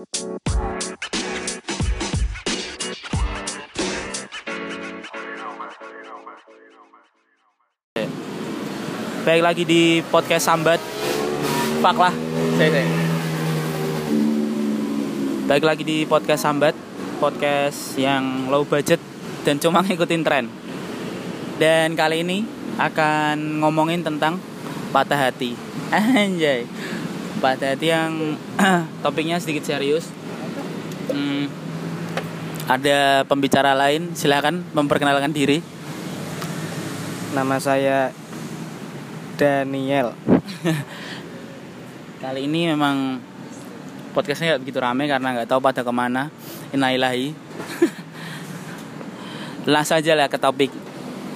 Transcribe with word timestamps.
Baik 0.00 0.16
lagi 9.44 9.68
di 9.68 10.00
podcast 10.08 10.48
Sambat. 10.48 10.80
Pak 11.84 11.96
lah. 12.00 12.16
Baik 15.44 15.64
lagi 15.68 15.84
di 15.84 16.08
podcast 16.08 16.48
Sambat, 16.48 16.72
podcast 17.20 18.00
yang 18.00 18.48
low 18.48 18.64
budget 18.64 19.04
dan 19.44 19.60
cuma 19.60 19.84
ngikutin 19.84 20.24
tren. 20.24 20.48
Dan 21.60 21.92
kali 21.92 22.24
ini 22.24 22.48
akan 22.80 23.60
ngomongin 23.60 24.00
tentang 24.00 24.40
patah 24.96 25.28
hati. 25.28 25.52
Anjay. 25.92 26.64
Patah 27.38 27.78
hati 27.78 27.94
yang 27.94 28.34
topiknya 29.06 29.38
sedikit 29.38 29.62
serius. 29.62 30.10
Hmm, 31.14 31.46
ada 32.66 33.22
pembicara 33.26 33.78
lain, 33.78 34.18
silakan 34.18 34.66
memperkenalkan 34.74 35.30
diri. 35.30 35.62
Nama 37.30 37.56
saya 37.62 38.10
Daniel. 39.38 40.18
Kali 42.22 42.50
ini 42.50 42.68
memang 42.74 43.22
podcastnya 44.12 44.54
nggak 44.54 44.62
begitu 44.66 44.78
rame 44.82 45.06
karena 45.06 45.28
nggak 45.38 45.48
tahu 45.48 45.62
pada 45.62 45.86
ke 45.86 45.92
mana. 45.94 46.34
Innalillahi. 46.74 47.30
Langsung 49.72 50.02
aja 50.02 50.12
lah 50.18 50.26
ke 50.26 50.36
topik. 50.36 50.74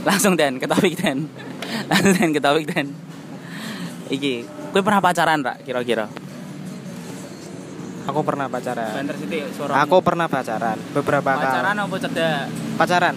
Langsung 0.04 0.34
dan 0.36 0.58
ke 0.58 0.66
topik 0.68 0.98
dan. 1.00 1.30
Langsung 1.90 2.12
dan 2.18 2.30
ke 2.34 2.40
topik 2.42 2.66
dan. 2.68 2.92
Iki, 4.12 4.44
gue 4.74 4.82
pernah 4.82 4.98
pacaran 4.98 5.38
rak 5.38 5.62
kira-kira. 5.62 6.10
Aku 8.04 8.20
pernah 8.20 8.50
pacaran. 8.50 8.90
Banter 8.90 9.16
situ 9.16 9.38
suara. 9.54 9.72
Aku 9.86 10.02
pernah 10.02 10.26
pacaran 10.26 10.76
beberapa 10.90 11.30
pacaran 11.38 11.72
kali. 11.72 11.86
apa 11.86 11.96
cedak? 12.02 12.42
Pacaran. 12.74 13.14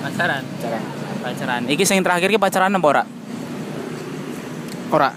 Pacaran. 0.00 0.42
Pacaran. 0.42 0.82
Pacaran. 1.20 1.62
Iki 1.68 1.84
sing 1.84 2.00
terakhir 2.00 2.32
ki 2.32 2.40
pacaran 2.40 2.72
apa 2.72 2.86
ora? 2.88 3.04
Ora. 4.90 5.10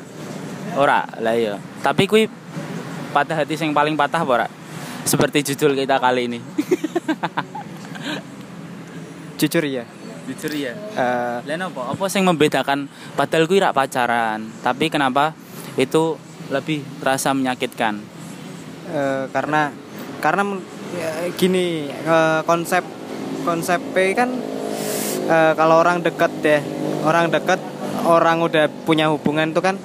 Ora, 0.75 0.99
lah 1.23 1.33
iya. 1.33 1.55
Tapi 1.79 2.03
kui 2.05 2.27
patah 3.15 3.39
hati 3.39 3.55
yang 3.55 3.71
paling 3.71 3.95
patah 3.95 4.19
apa 4.19 4.31
ora? 4.43 4.47
Seperti 5.07 5.53
judul 5.53 5.79
kita 5.79 5.97
kali 5.97 6.27
ini. 6.27 6.39
Jujur 9.39 9.63
ya. 9.65 9.83
Jujur 10.23 10.51
ya. 10.55 10.71
eh, 10.75 11.37
Lain 11.43 11.61
apa? 11.67 11.91
Apa 11.91 12.05
yang 12.13 12.31
membedakan 12.31 12.87
padahal 13.17 13.43
kui 13.47 13.59
rak 13.59 13.75
pacaran, 13.75 14.47
tapi 14.63 14.87
kenapa 14.87 15.35
itu 15.79 16.17
lebih 16.51 16.85
terasa 17.01 17.33
menyakitkan? 17.33 18.13
eh, 18.91 19.25
karena 19.31 19.71
karena 20.19 20.43
ya, 20.95 21.11
gini 21.35 21.87
eh, 21.89 22.41
konsep 22.43 22.83
konsep 23.43 23.79
P 23.95 24.15
kan 24.15 24.29
eh, 25.27 25.53
kalau 25.55 25.79
orang 25.79 26.03
dekat 26.03 26.31
deh 26.43 26.61
orang 27.03 27.31
dekat 27.31 27.59
orang 28.03 28.43
udah 28.43 28.67
punya 28.83 29.07
hubungan 29.07 29.51
itu 29.51 29.61
kan 29.63 29.79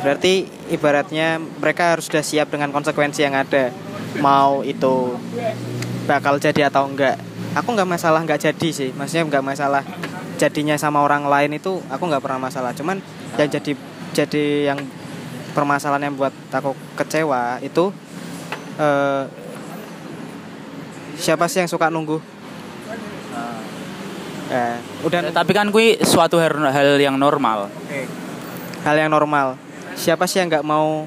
berarti 0.00 0.48
ibaratnya 0.72 1.36
mereka 1.38 1.92
harus 1.94 2.08
sudah 2.08 2.24
siap 2.24 2.48
dengan 2.48 2.72
konsekuensi 2.72 3.20
yang 3.20 3.36
ada. 3.36 3.68
Mau 4.18 4.64
itu 4.64 5.14
bakal 6.08 6.40
jadi 6.40 6.72
atau 6.72 6.88
enggak. 6.88 7.20
Aku 7.54 7.76
nggak 7.76 7.86
masalah 7.86 8.24
nggak 8.24 8.40
jadi 8.40 8.68
sih. 8.72 8.90
Maksudnya 8.96 9.28
nggak 9.28 9.44
masalah 9.44 9.84
jadinya 10.40 10.74
sama 10.80 11.04
orang 11.04 11.28
lain 11.28 11.60
itu 11.60 11.84
aku 11.92 12.02
nggak 12.08 12.24
pernah 12.24 12.48
masalah. 12.48 12.72
Cuman 12.72 13.04
yang 13.36 13.50
jadi 13.52 13.76
jadi 14.10 14.74
yang 14.74 14.78
permasalahan 15.54 16.10
yang 16.10 16.14
buat 16.18 16.34
aku 16.50 16.74
kecewa 16.98 17.58
itu 17.62 17.90
eh, 18.78 19.24
siapa 21.18 21.46
sih 21.50 21.62
yang 21.62 21.70
suka 21.70 21.90
nunggu 21.90 22.18
eh, 24.50 24.76
udah 25.06 25.20
Ya, 25.20 25.30
tapi 25.34 25.52
kan 25.54 25.70
kui 25.70 25.98
suatu 26.02 26.38
hal, 26.42 26.54
hal 26.70 26.98
yang 26.98 27.18
normal. 27.18 27.70
hal 28.80 28.96
yang 28.96 29.12
normal 29.12 29.60
siapa 29.92 30.24
sih 30.24 30.40
yang 30.40 30.48
nggak 30.48 30.64
mau 30.64 31.04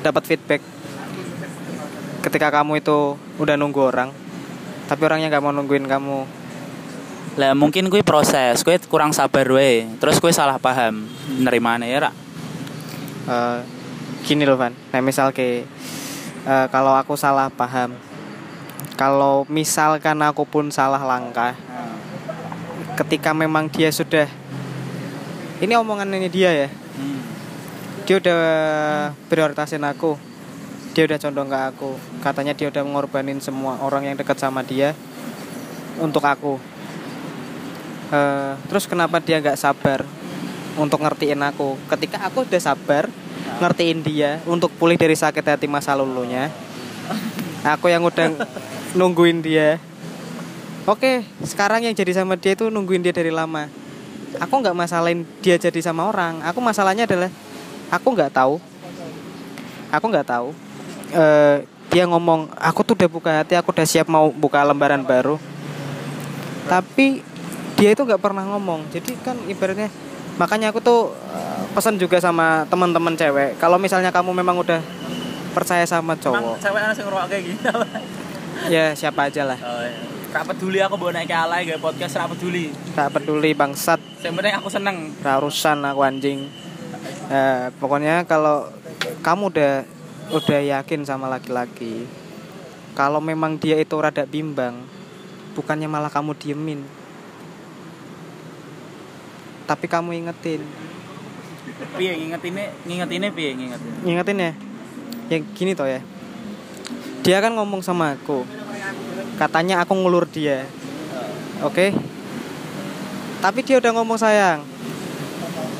dapat 0.00 0.24
feedback 0.24 0.62
ketika 2.24 2.48
kamu 2.48 2.80
itu 2.80 3.20
udah 3.36 3.54
nunggu 3.60 3.80
orang 3.92 4.08
tapi 4.88 5.04
orangnya 5.04 5.28
nggak 5.28 5.44
mau 5.44 5.52
nungguin 5.52 5.86
kamu 5.86 6.42
Lah 7.32 7.56
mungkin 7.56 7.88
kui 7.88 8.04
proses, 8.04 8.60
kui 8.60 8.76
kurang 8.92 9.16
sabar 9.16 9.48
we. 9.48 9.88
Terus 9.96 10.20
kui 10.20 10.36
salah 10.36 10.60
paham. 10.60 11.08
Nerimane 11.40 11.88
ya 11.88 12.04
rak? 12.04 12.21
Eh, 13.22 13.60
gini 14.26 14.42
loh 14.42 14.58
Van. 14.58 14.74
Nah 14.74 15.00
misal 15.02 15.30
ke 15.30 15.62
eh, 16.42 16.66
kalau 16.74 16.94
aku 16.98 17.14
salah 17.14 17.46
paham 17.50 17.94
kalau 18.98 19.46
misalkan 19.46 20.18
aku 20.22 20.46
pun 20.46 20.70
salah 20.74 21.00
langkah 21.00 21.54
ketika 22.98 23.32
memang 23.32 23.66
dia 23.70 23.88
sudah 23.88 24.28
ini 25.62 25.74
omongan 25.74 26.12
ini 26.12 26.28
dia 26.28 26.50
ya 26.52 26.68
Hmm. 26.92 27.24
dia 28.04 28.20
udah 28.20 28.40
prioritasin 29.32 29.80
aku 29.80 30.20
dia 30.92 31.08
udah 31.08 31.16
condong 31.16 31.48
ke 31.48 31.56
aku 31.72 31.90
katanya 32.20 32.52
dia 32.52 32.68
udah 32.68 32.84
mengorbanin 32.84 33.40
semua 33.40 33.80
orang 33.80 34.12
yang 34.12 34.16
dekat 34.20 34.36
sama 34.36 34.60
dia 34.60 34.92
untuk 35.96 36.20
aku. 36.20 36.60
Eh, 38.12 38.52
terus 38.68 38.84
kenapa 38.84 39.24
dia 39.24 39.40
nggak 39.40 39.56
sabar 39.56 40.04
untuk 40.76 41.04
ngertiin 41.04 41.40
aku. 41.42 41.76
Ketika 41.90 42.24
aku 42.24 42.44
udah 42.44 42.60
sabar 42.62 43.08
ngertiin 43.58 44.00
dia 44.02 44.40
untuk 44.48 44.72
pulih 44.74 44.98
dari 44.98 45.14
sakit 45.14 45.44
hati 45.44 45.66
masa 45.70 45.94
lalunya 45.94 46.50
aku 47.62 47.86
yang 47.90 48.02
udah 48.02 48.34
nungguin 48.98 49.40
dia. 49.40 49.78
Oke 50.82 51.22
sekarang 51.46 51.86
yang 51.86 51.94
jadi 51.94 52.10
sama 52.22 52.34
dia 52.34 52.58
itu 52.58 52.66
nungguin 52.66 53.06
dia 53.06 53.14
dari 53.14 53.30
lama. 53.30 53.70
Aku 54.42 54.58
nggak 54.58 54.74
masalahin 54.74 55.22
dia 55.40 55.54
jadi 55.56 55.78
sama 55.78 56.10
orang. 56.10 56.42
Aku 56.42 56.58
masalahnya 56.58 57.06
adalah 57.06 57.30
aku 57.88 58.08
nggak 58.10 58.34
tahu. 58.34 58.58
Aku 59.94 60.04
nggak 60.10 60.26
tahu. 60.26 60.48
Eh, 61.12 61.56
dia 61.92 62.08
ngomong 62.08 62.48
aku 62.56 62.80
tuh 62.82 62.96
udah 62.96 63.10
buka 63.12 63.30
hati 63.44 63.54
aku 63.54 63.70
udah 63.70 63.86
siap 63.86 64.08
mau 64.10 64.32
buka 64.32 64.64
lembaran 64.66 65.04
baru. 65.04 65.38
Tapi 66.66 67.22
dia 67.78 67.94
itu 67.94 68.02
nggak 68.02 68.18
pernah 68.18 68.42
ngomong. 68.48 68.90
Jadi 68.90 69.14
kan 69.22 69.38
ibaratnya 69.46 69.92
makanya 70.40 70.72
aku 70.72 70.80
tuh 70.80 71.12
eh, 71.32 71.62
pesan 71.76 71.96
juga 71.96 72.20
sama 72.20 72.64
teman-teman 72.68 73.16
cewek. 73.16 73.56
Kalau 73.60 73.76
misalnya 73.76 74.12
kamu 74.12 74.32
memang 74.32 74.60
udah 74.60 74.80
percaya 75.52 75.84
sama 75.84 76.16
cowok. 76.16 76.60
cewek 76.60 76.80
anak 76.80 76.94
sing 76.96 77.04
ngerokok 77.04 77.28
kayak 77.28 77.42
gini 77.44 77.60
ya 78.72 78.96
siapa 78.96 79.28
aja 79.28 79.42
lah. 79.44 79.58
Oh, 79.60 79.82
iya. 79.84 80.10
Peduli 80.32 80.80
aku 80.80 80.96
bawa 80.96 81.12
naik 81.12 81.28
ke 81.28 81.36
alay 81.36 81.68
gak 81.68 81.84
podcast 81.84 82.16
ra 82.16 82.24
peduli. 82.24 82.72
tak 82.96 83.12
peduli 83.12 83.52
bangsat. 83.52 84.00
Yang 84.24 84.34
penting 84.40 84.54
aku 84.56 84.68
seneng. 84.72 84.96
Ra 85.20 85.36
urusan 85.36 85.84
aku 85.84 86.00
anjing. 86.00 86.48
Eh, 87.28 87.68
pokoknya 87.76 88.24
kalau 88.24 88.64
kamu 89.20 89.52
udah 89.52 89.74
udah 90.32 90.60
yakin 90.64 91.04
sama 91.04 91.28
laki-laki 91.28 92.08
kalau 92.96 93.20
memang 93.20 93.60
dia 93.60 93.76
itu 93.76 93.92
rada 94.00 94.24
bimbang 94.24 94.80
bukannya 95.52 95.88
malah 95.90 96.08
kamu 96.08 96.32
diemin 96.38 96.80
tapi 99.64 99.86
kamu 99.86 100.14
ingetin. 100.18 100.62
Piye 101.98 102.12
ngingetinnya? 102.14 102.66
Ngingetinnya 102.86 103.30
piye 103.34 103.50
ngingetin. 103.54 103.92
ingetin 104.06 104.38
ya 104.38 104.52
yang 105.32 105.42
gini 105.56 105.72
toh 105.72 105.88
ya. 105.88 106.04
Dia 107.24 107.38
kan 107.40 107.56
ngomong 107.56 107.80
sama 107.80 108.12
aku. 108.18 108.44
Katanya 109.40 109.80
aku 109.80 109.96
ngulur 109.96 110.28
dia. 110.28 110.68
Oke? 111.64 111.96
Tapi 113.40 113.60
dia 113.64 113.80
udah 113.80 113.92
ngomong 113.96 114.18
sayang. 114.20 114.60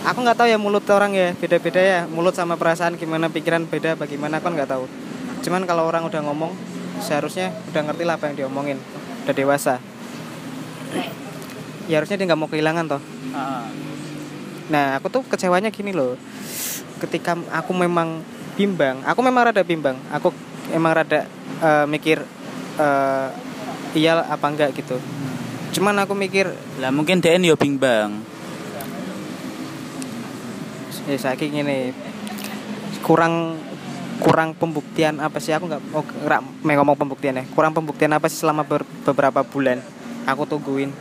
Aku 0.02 0.18
nggak 0.18 0.34
tahu 0.34 0.48
ya 0.50 0.58
mulut 0.58 0.82
orang 0.90 1.14
ya 1.14 1.36
beda-beda 1.36 1.78
ya. 1.78 2.00
Mulut 2.08 2.34
sama 2.34 2.56
perasaan 2.56 2.98
gimana 2.98 3.30
pikiran 3.30 3.68
beda 3.68 3.94
bagaimana 3.94 4.40
kan 4.40 4.54
nggak 4.56 4.70
tahu. 4.70 4.88
Cuman 5.42 5.66
kalau 5.66 5.86
orang 5.86 6.06
udah 6.06 6.22
ngomong 6.26 6.54
seharusnya 7.02 7.54
udah 7.70 7.82
ngerti 7.90 8.02
lah 8.06 8.18
apa 8.18 8.30
yang 8.30 8.46
diomongin. 8.46 8.78
Udah 9.26 9.34
dewasa. 9.34 9.74
Ya 11.90 11.98
harusnya 11.98 12.18
dia 12.18 12.26
nggak 12.30 12.40
mau 12.40 12.50
kehilangan 12.50 12.98
toh 12.98 13.02
Heeh. 13.32 13.64
Nah, 14.70 14.96
aku 14.96 15.10
tuh 15.12 15.22
kecewanya 15.26 15.68
gini 15.72 15.92
loh. 15.92 16.16
Ketika 17.02 17.34
aku 17.50 17.72
memang 17.74 18.22
bimbang, 18.54 19.02
aku 19.02 19.20
memang 19.20 19.50
rada 19.50 19.64
bimbang. 19.66 19.98
Aku 20.12 20.30
emang 20.70 20.92
rada 20.94 21.26
eh, 21.60 21.84
mikir 21.88 22.22
eh, 22.78 23.28
iya 23.96 24.22
apa 24.22 24.46
enggak 24.48 24.76
gitu. 24.76 24.96
Cuman 25.72 25.96
aku 26.04 26.12
mikir 26.12 26.52
Lah 26.78 26.92
mungkin 26.92 27.18
DN 27.20 27.48
yo 27.48 27.56
bimbang. 27.56 28.32
ya 31.02 31.18
saya 31.18 31.34
gini 31.34 31.90
kurang 33.02 33.58
kurang 34.22 34.54
pembuktian 34.54 35.18
apa 35.18 35.42
sih 35.42 35.50
aku 35.50 35.66
nggak 35.66 35.82
oh, 35.98 36.06
ngomong 36.62 36.94
pembuktian 36.94 37.42
ya 37.42 37.44
kurang 37.50 37.74
pembuktian 37.74 38.14
apa 38.14 38.30
sih 38.30 38.38
selama 38.38 38.62
ber- 38.62 38.86
beberapa 39.02 39.42
bulan 39.42 39.82
aku 40.30 40.46
tungguin 40.46 40.94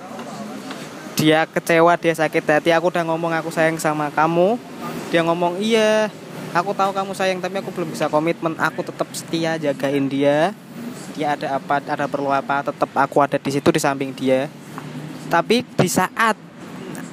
dia 1.21 1.45
kecewa 1.45 1.93
dia 2.01 2.17
sakit 2.17 2.41
hati 2.41 2.73
aku 2.73 2.89
udah 2.89 3.05
ngomong 3.05 3.29
aku 3.37 3.53
sayang 3.53 3.77
sama 3.77 4.09
kamu. 4.09 4.57
Dia 5.13 5.21
ngomong 5.21 5.61
iya 5.61 6.09
aku 6.49 6.73
tahu 6.73 6.89
kamu 6.97 7.13
sayang 7.13 7.37
tapi 7.37 7.61
aku 7.61 7.69
belum 7.69 7.93
bisa 7.93 8.09
komitmen. 8.09 8.57
Aku 8.57 8.81
tetap 8.81 9.05
setia 9.13 9.61
jagain 9.61 10.09
dia. 10.09 10.57
Dia 11.13 11.37
ada 11.37 11.61
apa 11.61 11.77
ada 11.77 12.09
perlu 12.09 12.33
apa 12.33 12.65
tetap 12.65 12.89
aku 12.97 13.21
ada 13.21 13.37
di 13.37 13.53
situ 13.53 13.69
di 13.69 13.77
samping 13.77 14.17
dia. 14.17 14.49
Tapi 15.29 15.61
di 15.61 15.85
saat 15.85 16.33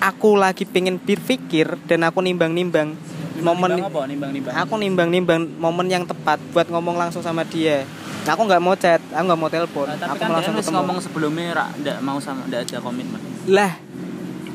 aku 0.00 0.40
lagi 0.40 0.64
pengen 0.64 0.96
berpikir 0.96 1.76
dan 1.84 2.08
aku 2.08 2.24
nimbang-nimbang 2.24 2.96
momen 3.44 3.70
Nimbang 3.76 4.32
apa 4.32 4.66
aku 4.66 4.74
nimbang-nimbang 4.80 5.46
momen 5.60 5.86
yang 5.86 6.08
tepat 6.08 6.40
buat 6.56 6.64
ngomong 6.72 6.96
langsung 6.96 7.20
sama 7.20 7.44
dia. 7.44 7.84
Aku 8.24 8.40
nggak 8.44 8.60
mau 8.60 8.72
chat 8.72 9.04
aku 9.12 9.24
nggak 9.28 9.40
mau 9.40 9.52
telepon. 9.52 9.84
Nah, 9.84 10.00
tapi 10.00 10.16
aku 10.16 10.20
kan 10.20 10.28
langsung 10.32 10.54
ketemu. 10.56 10.76
ngomong 10.80 10.98
sebelumnya 11.00 11.44
ndak 11.76 11.98
mau 12.00 12.16
sama 12.20 12.48
ndak 12.48 12.64
ada 12.64 12.80
komitmen. 12.80 13.20
lah 13.48 13.87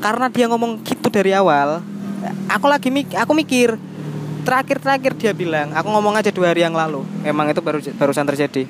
karena 0.04 0.28
dia 0.28 0.44
ngomong 0.52 0.84
gitu 0.84 1.08
dari 1.08 1.32
awal 1.32 1.80
aku 2.52 2.68
lagi 2.68 2.92
mik 2.92 3.16
aku 3.16 3.32
mikir 3.32 3.80
terakhir 4.44 4.76
terakhir 4.76 5.16
dia 5.16 5.32
bilang 5.32 5.72
aku 5.72 5.88
ngomong 5.88 6.20
aja 6.20 6.28
dua 6.28 6.52
hari 6.52 6.60
yang 6.60 6.76
lalu 6.76 7.08
emang 7.24 7.48
itu 7.48 7.64
baru 7.64 7.80
barusan 7.96 8.28
terjadi. 8.28 8.68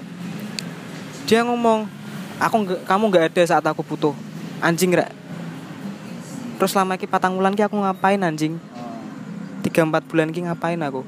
Dia 1.27 1.43
ngomong 1.43 1.91
aku 2.39 2.55
nggak 2.63 2.81
kamu 2.87 3.05
nggak 3.11 3.25
ada 3.35 3.43
saat 3.51 3.67
aku 3.67 3.83
butuh. 3.83 4.15
Anjing 4.63 4.95
rak 4.95 5.11
terus 6.55 6.71
selama 6.71 6.95
ini 6.95 7.11
patang 7.11 7.35
bulan 7.35 7.59
ki 7.59 7.67
aku 7.67 7.83
ngapain 7.83 8.23
anjing? 8.23 8.63
Tiga 9.67 9.83
empat 9.83 10.07
bulan 10.07 10.31
ki 10.31 10.47
ngapain 10.47 10.79
aku? 10.87 11.03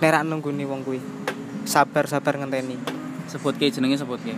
Nerak 0.00 0.24
nunggu 0.24 0.56
nih 0.56 0.64
wong 0.64 0.80
kui 0.80 1.04
sabar 1.68 2.08
sabar 2.08 2.40
ngenteni. 2.40 2.80
Sebut 3.28 3.60
ke 3.60 3.68
jenenge 3.68 4.00
sebut 4.00 4.16
ke. 4.24 4.32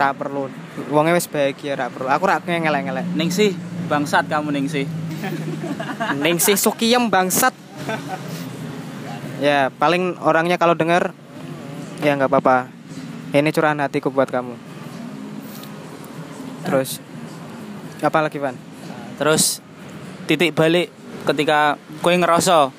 Ra 0.00 0.16
perlu 0.16 0.48
wongnya 0.88 1.12
wis 1.12 1.28
bahagia 1.28 1.76
ra 1.76 1.92
perlu 1.92 2.08
aku 2.08 2.24
ra 2.24 2.40
ngelek 2.40 2.88
ngelek 2.88 3.06
Ning 3.12 3.28
sih 3.28 3.52
bangsat 3.90 4.30
kamu 4.30 4.54
ning 4.54 4.70
sih. 4.70 4.86
Ning 6.24 6.38
sih 6.38 6.54
Sukiem 6.54 7.10
bangsat. 7.10 7.50
ya, 9.42 9.72
paling 9.74 10.14
orangnya 10.22 10.54
kalau 10.54 10.78
dengar 10.78 11.10
ya 11.98 12.14
nggak 12.14 12.30
apa-apa. 12.30 12.70
Ini 13.34 13.50
curahan 13.50 13.82
hatiku 13.82 14.14
buat 14.14 14.30
kamu. 14.30 14.54
Terus 16.62 17.02
apa 17.98 18.18
lagi, 18.22 18.38
Van? 18.38 18.54
Terus 19.18 19.58
titik 20.30 20.54
balik 20.54 20.94
ketika 21.26 21.74
kowe 21.98 22.14
ngerasa 22.14 22.70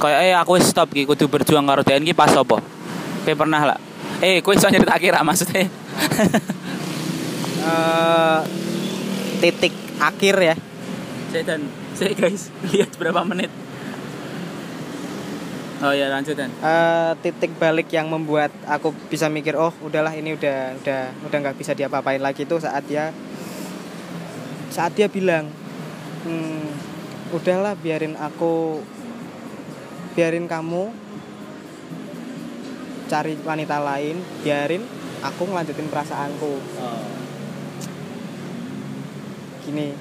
kayak 0.00 0.20
eh 0.26 0.34
aku 0.34 0.58
stop 0.58 0.90
ki 0.90 1.06
kudu 1.06 1.28
berjuang 1.28 1.68
karo 1.68 1.84
DN 1.84 2.08
ki 2.08 2.16
pas 2.16 2.32
apa? 2.32 2.58
Kowe 3.24 3.34
pernah 3.36 3.62
lah. 3.62 3.78
Eh, 4.24 4.40
kowe 4.40 4.56
iso 4.56 4.66
nyeritake 4.72 5.12
ra 5.12 5.20
maksudnya? 5.20 5.68
Eh, 7.64 8.40
titik 9.40 9.74
akhir 9.96 10.36
ya. 10.36 10.56
Saya 11.32 11.44
dan 11.48 11.60
saya 11.96 12.12
guys 12.12 12.52
lihat 12.68 12.92
berapa 13.00 13.24
menit. 13.24 13.48
Oh 15.80 15.92
ya 15.92 16.12
lanjut 16.12 16.36
dan. 16.36 16.52
Eh, 16.60 17.12
titik 17.24 17.56
balik 17.56 17.88
yang 17.92 18.12
membuat 18.12 18.52
aku 18.68 18.92
bisa 19.08 19.28
mikir, 19.32 19.56
oh 19.56 19.72
udahlah 19.80 20.12
ini 20.12 20.36
udah 20.36 20.76
udah 20.80 21.00
udah 21.28 21.38
nggak 21.40 21.56
bisa 21.56 21.72
diapa-apain 21.72 22.20
lagi 22.20 22.44
itu 22.44 22.56
saat 22.60 22.84
dia 22.84 23.12
saat 24.68 24.92
dia 24.96 25.08
bilang, 25.08 25.48
hmm, 26.24 26.68
udahlah 27.36 27.76
biarin 27.80 28.16
aku 28.16 28.80
biarin 30.14 30.46
kamu 30.46 30.92
cari 33.08 33.34
wanita 33.44 33.76
lain, 33.82 34.16
biarin 34.40 34.84
aku 35.24 35.42
ngelanjutin 35.48 35.88
perasaanku. 35.88 36.52
Gini, 39.64 39.96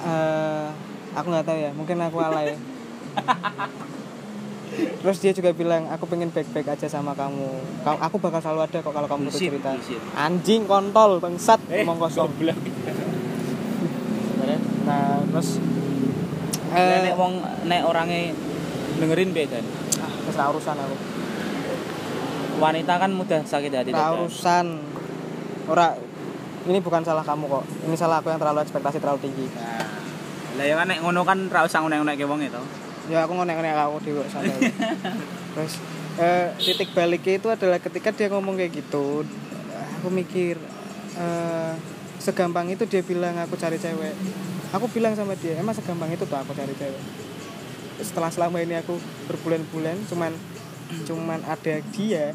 eh 0.00 0.66
aku 1.12 1.26
nggak 1.28 1.46
tahu 1.46 1.58
ya, 1.58 1.70
mungkin 1.72 1.96
aku 2.00 2.18
alay. 2.18 2.58
Terus 4.98 5.18
dia 5.18 5.32
juga 5.32 5.50
bilang, 5.50 5.86
aku 5.88 6.06
pengen 6.06 6.28
baik-baik 6.28 6.68
aja 6.68 6.86
sama 6.86 7.10
kamu. 7.12 7.46
Aku 7.82 8.18
bakal 8.18 8.38
selalu 8.38 8.60
ada 8.64 8.78
kok 8.78 8.90
kalau 8.90 9.06
kamu 9.06 9.26
butuh 9.26 9.38
cerita. 9.40 9.70
bullshit. 9.72 10.02
Anjing 10.14 10.62
kontol, 10.64 11.18
bangsat, 11.18 11.58
Eh, 11.66 11.82
ngomong 11.82 11.98
kosong. 12.00 12.26
goblok. 12.28 12.58
Nah, 14.84 15.20
terus 15.22 15.58
Eh, 16.68 16.76
eh, 16.76 17.00
nek 17.02 17.14
wong 17.16 17.34
nek 17.64 17.80
orangnya 17.82 18.32
dengerin 18.98 19.32
beda. 19.32 19.58
ah, 20.00 20.48
urusan 20.48 20.76
aku. 20.76 20.96
Wanita 22.58 22.92
kan 22.98 23.10
mudah 23.10 23.40
sakit 23.42 23.70
hati. 23.70 23.90
Dad. 23.90 24.14
urusan. 24.18 24.66
Ora 25.64 25.96
ini 26.68 26.78
bukan 26.84 27.00
salah 27.00 27.24
kamu 27.24 27.48
kok. 27.48 27.64
Ini 27.88 27.96
salah 27.96 28.20
aku 28.20 28.28
yang 28.28 28.38
terlalu 28.38 28.60
ekspektasi 28.62 29.00
terlalu 29.00 29.24
tinggi. 29.24 29.46
Nah, 29.48 29.88
Lah 30.60 30.64
ya 30.66 30.74
kan 30.74 30.86
nek 30.90 31.00
ngono 31.00 31.22
kan 31.22 31.38
ra 31.48 31.64
usah 31.64 31.80
ngonek-ngonek 31.80 32.20
wong 32.28 32.40
itu. 32.44 32.62
Ya 33.08 33.24
aku 33.24 33.32
ngonek-ngonek 33.38 33.72
aku 33.72 33.96
dhewe 34.04 34.24
santai. 34.28 34.68
Terus 35.56 35.74
eh, 36.20 36.46
titik 36.60 36.92
baliknya 36.92 37.40
itu 37.40 37.48
adalah 37.48 37.78
ketika 37.80 38.10
dia 38.12 38.28
ngomong 38.28 38.58
kayak 38.58 38.74
gitu, 38.74 39.22
aku 40.02 40.08
mikir 40.12 40.60
eh, 41.16 41.72
segampang 42.20 42.68
itu 42.68 42.84
dia 42.84 43.00
bilang 43.00 43.38
aku 43.40 43.56
cari 43.56 43.80
cewek. 43.80 44.12
Aku 44.74 44.84
bilang 44.92 45.16
sama 45.16 45.32
dia, 45.38 45.56
emang 45.56 45.72
segampang 45.72 46.12
itu 46.12 46.28
tuh 46.28 46.36
aku 46.36 46.52
cari 46.52 46.74
cewek. 46.76 47.02
Setelah 48.04 48.28
selama 48.28 48.60
ini 48.60 48.76
aku 48.76 48.98
berbulan-bulan 49.30 50.04
cuman 50.10 50.34
cuman 51.06 51.40
ada 51.44 51.84
dia 51.92 52.32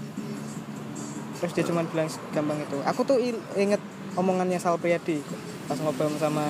terus 1.43 1.59
dia 1.59 1.65
cuman 1.67 1.83
bilang 1.91 2.07
gampang 2.31 2.55
itu 2.63 2.77
aku 2.87 3.01
tuh 3.03 3.19
inget 3.59 3.81
omongannya 4.17 4.59
Sal 4.61 4.77
Priadi 4.77 5.21
pas 5.65 5.79
ngobrol 5.79 6.11
sama 6.19 6.45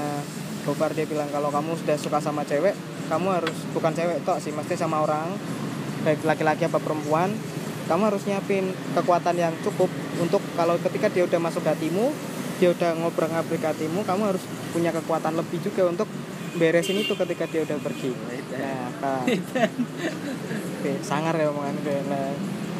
Gopar 0.64 0.96
dia 0.96 1.04
bilang 1.04 1.28
kalau 1.28 1.52
kamu 1.52 1.76
sudah 1.76 2.00
suka 2.00 2.24
sama 2.24 2.48
cewek 2.48 2.74
kamu 3.12 3.28
harus 3.36 3.58
bukan 3.76 3.92
cewek 3.92 4.24
tok 4.24 4.40
sih 4.40 4.56
mesti 4.56 4.80
sama 4.80 5.04
orang 5.04 5.36
baik 6.08 6.24
laki-laki 6.24 6.68
apa 6.68 6.80
perempuan 6.80 7.36
kamu 7.92 8.02
harus 8.08 8.24
nyiapin 8.24 8.72
kekuatan 8.96 9.36
yang 9.36 9.54
cukup 9.60 9.92
untuk 10.20 10.40
kalau 10.56 10.80
ketika 10.80 11.12
dia 11.12 11.28
udah 11.28 11.40
masuk 11.40 11.68
hatimu 11.68 12.16
dia 12.64 12.72
udah 12.72 12.96
ngobrol 12.96 13.28
ngabrik 13.28 13.60
hatimu 13.60 14.08
kamu 14.08 14.36
harus 14.36 14.44
punya 14.72 14.96
kekuatan 14.96 15.36
lebih 15.36 15.60
juga 15.60 15.92
untuk 15.92 16.08
beresin 16.54 17.02
itu 17.02 17.18
ketika 17.18 17.50
dia 17.50 17.66
udah 17.66 17.78
pergi. 17.82 18.14
Nah 18.54 18.94
apa? 18.94 19.14
Oke, 20.84 21.00
sangar 21.00 21.32
ya 21.40 21.48
omongan 21.48 21.80
gue 21.80 21.96
nah, 22.12 22.28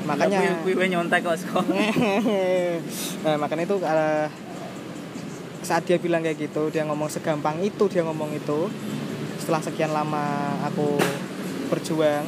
makanya 0.04 0.60
nyontek 0.68 1.24
kok 1.24 1.40
nah 3.24 3.36
makanya 3.40 3.64
itu 3.64 3.80
eh, 3.80 4.28
saat 5.64 5.88
dia 5.88 5.98
bilang 5.98 6.22
kayak 6.22 6.38
gitu 6.38 6.70
dia 6.70 6.84
ngomong 6.84 7.08
segampang 7.08 7.58
itu 7.64 7.88
dia 7.88 8.04
ngomong 8.04 8.36
itu. 8.36 8.68
Setelah 9.40 9.60
sekian 9.64 9.92
lama 9.92 10.56
aku 10.64 10.96
berjuang 11.72 12.24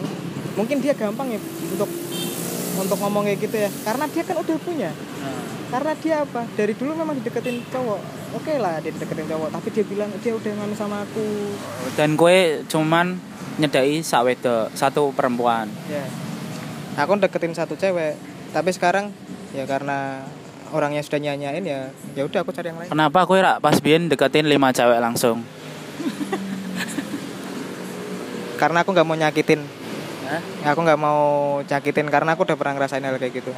mungkin 0.56 0.80
dia 0.80 0.96
gampang 0.96 1.36
ya 1.36 1.40
untuk 1.76 1.92
untuk 2.76 2.98
ngomong 3.00 3.28
kayak 3.28 3.40
gitu 3.44 3.56
ya. 3.56 3.70
Karena 3.84 4.08
dia 4.08 4.24
kan 4.24 4.36
udah 4.40 4.58
punya. 4.60 4.92
Karena 5.66 5.92
dia 5.98 6.16
apa? 6.24 6.48
Dari 6.56 6.74
dulu 6.78 6.96
memang 6.96 7.16
dideketin 7.20 7.64
cowok. 7.72 8.00
Oke 8.36 8.60
lah 8.60 8.80
dia 8.84 8.92
dideketin 8.92 9.28
cowok. 9.28 9.50
Tapi 9.52 9.68
dia 9.72 9.84
bilang 9.88 10.10
dia 10.20 10.34
udah 10.36 10.52
nganu 10.56 10.76
sama 10.76 11.04
aku. 11.04 11.56
Dan 12.00 12.16
kue 12.20 12.64
cuman 12.68 13.20
nyedai 13.60 14.04
sak 14.04 14.28
wedok, 14.28 14.72
satu 14.76 15.16
perempuan. 15.16 15.72
ya. 15.88 16.04
Aku 17.00 17.16
deketin 17.20 17.56
satu 17.56 17.76
cewek. 17.76 18.16
Tapi 18.52 18.70
sekarang 18.72 19.12
ya 19.56 19.68
karena 19.68 20.24
orangnya 20.76 21.00
sudah 21.00 21.20
nyanyain 21.24 21.64
ya 21.64 21.90
ya 22.14 22.24
udah 22.28 22.44
aku 22.44 22.52
cari 22.52 22.70
yang 22.70 22.80
lain 22.84 22.92
Kenapa 22.92 23.24
kue 23.24 23.40
rak 23.40 23.64
pas 23.64 23.80
biyen 23.80 24.12
deketin 24.12 24.46
lima 24.46 24.76
cewek 24.76 25.00
langsung? 25.00 25.40
karena 28.56 28.84
aku 28.84 28.96
nggak 28.96 29.08
mau 29.08 29.18
nyakitin 29.20 29.62
Hah? 30.26 30.42
aku 30.74 30.80
nggak 30.84 31.00
mau 31.00 31.22
nyakitin 31.64 32.08
karena 32.08 32.34
aku 32.34 32.48
udah 32.48 32.58
pernah 32.58 32.74
ngerasain 32.80 33.04
hal 33.04 33.20
kayak 33.20 33.44
gitu 33.44 33.52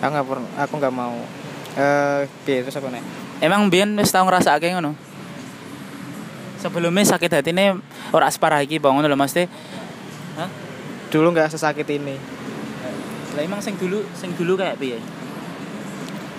aku 0.00 0.10
nggak 0.10 0.26
pernah 0.26 0.48
aku 0.58 0.72
nggak 0.80 0.94
mau 0.94 1.14
eh 1.76 2.24
piye, 2.48 2.64
terus 2.64 2.76
apa 2.80 2.88
nih 2.88 3.04
Emang 3.36 3.68
biyen 3.68 3.92
wis 4.00 4.08
tau 4.08 4.24
ngrasake 4.24 4.72
ngono? 4.72 4.96
Sebelumnya 6.56 7.04
sakit 7.04 7.28
hatine 7.28 7.76
ora 8.16 8.32
separah 8.32 8.64
iki 8.64 8.80
bang 8.80 8.96
ngono 8.96 9.12
lho 9.12 9.18
Mas 9.20 9.36
Teh. 9.36 9.44
Hah? 10.40 10.48
dulu 11.12 11.36
nggak 11.36 11.52
sesakit 11.52 11.84
ini 11.92 12.16
Lah 13.36 13.42
emang 13.44 13.60
sing 13.60 13.76
dulu 13.76 14.00
sing 14.16 14.32
dulu 14.40 14.56
kayak 14.56 14.80
piye? 14.80 14.96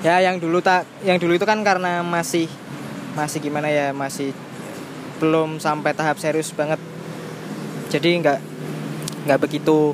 Ya 0.07 0.23
yang 0.23 0.39
dulu 0.39 0.63
tak 0.63 0.87
yang 1.03 1.19
dulu 1.19 1.35
itu 1.35 1.43
kan 1.43 1.59
karena 1.67 1.99
masih 1.99 2.47
masih 3.11 3.43
gimana 3.43 3.67
ya 3.67 3.91
masih 3.91 4.31
belum 5.19 5.59
sampai 5.59 5.91
tahap 5.91 6.15
serius 6.15 6.55
banget 6.55 6.79
jadi 7.91 8.15
nggak 8.23 8.39
nggak 9.27 9.39
begitu 9.43 9.91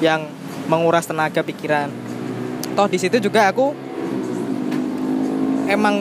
yang 0.00 0.24
menguras 0.72 1.04
tenaga 1.04 1.44
pikiran 1.44 1.92
toh 2.72 2.88
di 2.88 2.96
situ 2.96 3.20
juga 3.20 3.52
aku 3.52 3.76
emang 5.68 6.00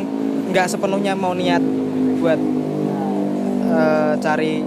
nggak 0.56 0.72
sepenuhnya 0.72 1.12
mau 1.20 1.36
niat 1.36 1.60
buat 2.24 2.40
eh, 3.68 4.14
cari 4.24 4.64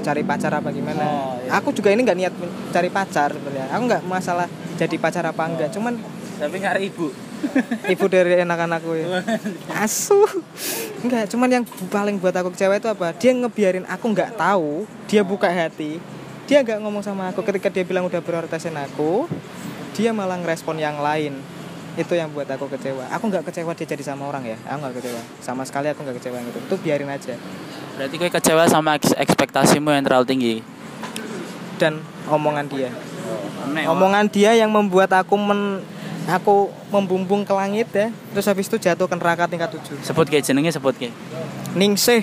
cari 0.00 0.22
pacar 0.24 0.52
apa 0.56 0.72
gimana 0.72 1.04
Oh, 1.04 1.36
iya. 1.44 1.60
aku 1.60 1.76
juga 1.76 1.92
ini 1.92 2.00
nggak 2.08 2.18
niat 2.18 2.34
cari 2.72 2.88
pacar 2.88 3.36
sebenarnya 3.36 3.68
aku 3.68 3.82
nggak 3.84 4.02
masalah 4.08 4.48
jadi 4.80 4.96
pacar 4.96 5.28
apa 5.28 5.44
enggak 5.44 5.68
cuman 5.76 6.00
Tapi 6.40 6.58
nggak 6.58 6.82
ibu. 6.90 7.31
Ibu 7.90 8.04
dari 8.08 8.40
anak-anakku 8.42 8.92
ya. 8.96 9.06
Asu. 9.78 10.22
Enggak 11.02 11.30
cuman 11.30 11.48
yang 11.50 11.64
paling 11.90 12.16
buat 12.18 12.34
aku 12.34 12.54
kecewa 12.54 12.78
itu 12.78 12.88
apa? 12.88 13.10
Dia 13.18 13.32
ngebiarin 13.34 13.86
aku 13.86 14.04
nggak 14.10 14.38
tahu 14.38 14.86
dia 15.10 15.22
buka 15.26 15.50
hati 15.50 15.98
dia 16.46 16.60
nggak 16.60 16.82
ngomong 16.82 17.00
sama 17.00 17.30
aku. 17.32 17.40
Ketika 17.46 17.70
dia 17.72 17.86
bilang 17.86 18.04
udah 18.06 18.20
prioritasin 18.20 18.76
aku 18.76 19.24
dia 19.96 20.10
malah 20.12 20.36
ngerespon 20.40 20.76
yang 20.78 21.00
lain. 21.00 21.38
Itu 21.92 22.16
yang 22.16 22.32
buat 22.32 22.48
aku 22.48 22.72
kecewa. 22.72 23.04
Aku 23.12 23.28
nggak 23.28 23.44
kecewa 23.52 23.76
dia 23.76 23.84
jadi 23.84 24.00
sama 24.00 24.24
orang 24.24 24.48
ya? 24.48 24.56
Aku 24.68 24.80
nggak 24.80 24.96
kecewa. 25.00 25.20
Sama 25.44 25.62
sekali 25.68 25.92
aku 25.92 26.00
nggak 26.04 26.16
kecewa 26.20 26.40
yang 26.40 26.48
itu 26.48 26.60
itu 26.60 26.74
biarin 26.80 27.10
aja. 27.12 27.36
Berarti 28.00 28.14
gue 28.16 28.30
kecewa 28.32 28.64
sama 28.68 28.96
eks- 28.96 29.12
ekspektasimu 29.16 29.92
yang 29.92 30.04
terlalu 30.04 30.24
tinggi. 30.24 30.54
dan 31.80 31.98
omongan 32.30 32.70
dia. 32.70 32.94
Nek, 33.74 33.90
omongan 33.90 34.30
dia 34.30 34.54
yang 34.54 34.70
membuat 34.70 35.10
aku 35.18 35.34
men 35.34 35.82
aku 36.24 36.70
membumbung 36.88 37.42
ke 37.42 37.50
langit 37.50 37.88
ya 37.90 38.08
terus 38.30 38.46
habis 38.46 38.66
itu 38.66 38.78
jatuh 38.78 39.06
ke 39.06 39.14
neraka 39.14 39.46
tingkat 39.46 39.70
tujuh 39.74 39.98
sebut 40.00 40.26
ke 40.26 40.38
jenenge 40.38 40.70
sebut 40.70 40.94
ke. 40.94 41.10
ningsih 41.74 42.22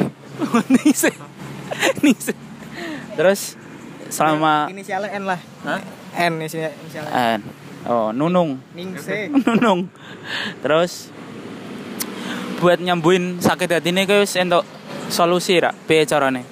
Ningsih. 0.72 1.12
Ningsih. 2.00 2.36
Terus 3.20 3.60
selama 4.08 4.72
inisialnya 4.72 5.12
N 5.20 5.24
lah 5.27 5.39
Hah? 5.68 5.84
N 6.15 6.39
inisialnya 6.39 6.72
Eh, 7.12 7.38
oh, 7.84 8.15
Nunung. 8.15 8.63
ningsih 8.72 9.27
Nunung. 9.44 9.91
Terus 10.63 11.12
buat 12.60 12.79
nyembuhin 12.79 13.39
sakit 13.39 13.68
hati 13.68 13.91
ini 13.91 14.08
wis 14.08 14.36
entuk 14.36 14.63
solusi 15.08 15.60
ra 15.60 15.75
piye 15.75 16.08
carane? 16.08 16.48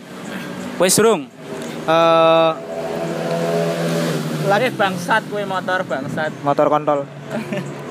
Wis 0.80 1.00
durung? 1.00 1.32
eh 1.88 2.52
Lagi 4.48 4.72
bangsat 4.72 5.28
kue 5.28 5.44
motor 5.44 5.84
bangsat. 5.84 6.32
motor 6.40 6.72
kontol 6.72 7.04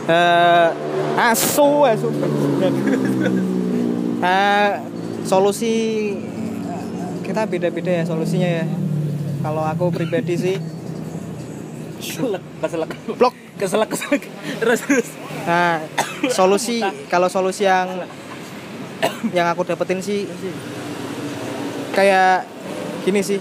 eh 0.08 0.68
asu 1.18 1.84
asu 1.84 2.08
eh 4.24 4.70
solusi 5.26 5.74
kita 7.20 7.44
beda-beda 7.44 7.90
ya 7.90 8.04
solusinya 8.06 8.46
ya 8.46 8.64
kalau 9.42 9.62
aku 9.62 9.90
pribadi 9.90 10.34
sih 10.34 10.58
Keselak, 11.96 12.44
keselak. 12.62 12.90
blok 13.18 13.34
Keselak, 13.56 13.88
keselak. 13.88 14.22
Terus 14.60 14.80
terus. 14.84 15.08
nah 15.48 15.80
solusi 16.28 16.84
kalau 17.08 17.26
solusi 17.26 17.64
yang 17.64 17.88
yang 19.32 19.48
aku 19.48 19.64
dapetin 19.64 19.98
sih 19.98 20.28
kayak 21.90 22.46
gini 23.02 23.24
sih. 23.24 23.40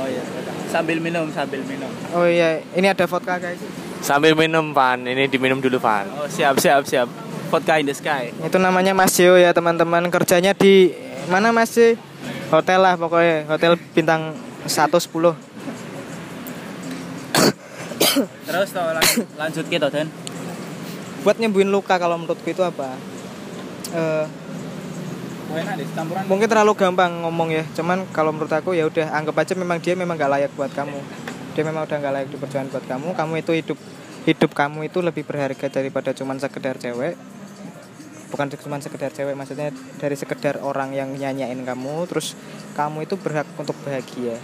Oh 0.00 0.06
iya. 0.06 0.22
Sambil 0.66 0.96
minum, 0.96 1.28
sambil 1.28 1.60
minum. 1.62 1.90
oh 2.10 2.24
iya 2.24 2.64
ini 2.72 2.86
ada 2.86 3.04
vodka 3.04 3.36
guys 3.36 3.60
Sambil 4.00 4.32
minum 4.32 4.72
Van, 4.72 4.96
ini 5.02 5.28
diminum 5.28 5.60
dulu 5.60 5.76
Van. 5.76 6.08
Oh, 6.10 6.24
siap, 6.24 6.56
siap, 6.56 6.82
siap. 6.84 7.04
Vodka 7.48 7.76
in 7.76 7.84
the 7.84 7.92
sky. 7.92 8.32
itu 8.32 8.56
namanya 8.56 8.94
Mas 8.94 9.12
Jo 9.12 9.34
ya 9.34 9.50
teman-teman 9.50 10.08
kerjanya 10.08 10.54
di 10.54 10.94
mana 11.26 11.50
Mas 11.50 11.70
Jo? 11.70 11.98
hotel 12.48 12.80
lah 12.80 12.94
pokoknya 12.94 13.44
hotel 13.46 13.74
bintang 13.90 14.32
110 14.64 15.36
Terus 18.42 18.68
toh 18.70 18.82
lanjut, 18.82 19.26
lanjut 19.36 19.64
gitu 19.66 19.86
Dan. 19.88 20.08
buat 21.20 21.36
nyembuhin 21.36 21.68
luka 21.68 21.94
kalau 21.94 22.16
menurutku 22.16 22.48
itu 22.48 22.62
apa 22.62 22.96
Eh, 23.90 24.24
Mungkin 26.30 26.46
terlalu 26.46 26.72
gampang 26.78 27.26
ngomong 27.26 27.48
ya 27.50 27.64
cuman 27.74 28.06
kalau 28.14 28.30
menurut 28.30 28.52
aku 28.54 28.72
ya 28.72 28.86
udah 28.86 29.10
anggap 29.10 29.42
aja 29.42 29.52
memang 29.58 29.82
dia 29.82 29.98
memang 29.98 30.14
gak 30.14 30.30
layak 30.30 30.52
buat 30.54 30.70
kamu. 30.70 30.98
Dia 31.58 31.62
memang 31.66 31.82
udah 31.84 31.96
gak 31.98 32.12
layak 32.14 32.28
diperjuangkan 32.30 32.70
buat 32.70 32.84
kamu 32.86 33.08
kamu 33.18 33.32
itu 33.42 33.52
hidup 33.58 33.78
hidup 34.28 34.50
kamu 34.52 34.86
itu 34.86 34.98
lebih 35.02 35.26
berharga 35.26 35.66
daripada 35.66 36.14
cuman 36.14 36.38
sekedar 36.38 36.78
cewek. 36.78 37.18
Bukan 38.30 38.46
cuma 38.62 38.78
sekedar 38.78 39.10
cewek 39.10 39.34
maksudnya 39.34 39.74
dari 39.98 40.14
sekedar 40.14 40.62
orang 40.62 40.94
yang 40.94 41.10
nyanyain 41.10 41.58
kamu 41.66 42.06
terus 42.06 42.38
kamu 42.78 43.02
itu 43.10 43.18
berhak 43.18 43.48
untuk 43.58 43.74
bahagia. 43.82 44.38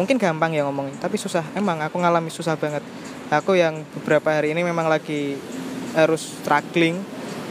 Mungkin 0.00 0.16
gampang 0.16 0.56
ya 0.56 0.64
ngomong 0.64 0.96
tapi 0.96 1.20
susah. 1.20 1.44
Emang 1.52 1.84
aku 1.84 2.00
ngalami 2.00 2.32
susah 2.32 2.56
banget. 2.56 2.80
Aku 3.28 3.52
yang 3.52 3.84
beberapa 4.00 4.32
hari 4.32 4.56
ini 4.56 4.64
memang 4.64 4.88
lagi 4.88 5.36
harus 5.92 6.40
struggling. 6.40 6.96